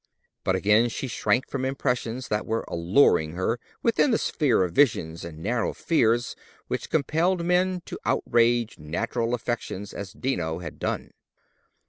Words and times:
But 0.43 0.55
again 0.55 0.89
she 0.89 1.07
shrank 1.07 1.47
from 1.47 1.63
impressions 1.63 2.29
that 2.29 2.47
were 2.47 2.65
alluring 2.67 3.33
her 3.33 3.59
within 3.83 4.09
the 4.09 4.17
sphere 4.17 4.63
of 4.63 4.71
visions 4.73 5.23
and 5.23 5.37
narrow 5.43 5.75
fears 5.75 6.35
which 6.67 6.89
compelled 6.89 7.45
men 7.45 7.83
to 7.85 7.99
outrage 8.03 8.79
natural 8.79 9.35
affections 9.35 9.93
as 9.93 10.13
Dino 10.13 10.57
had 10.57 10.79
done. 10.79 11.11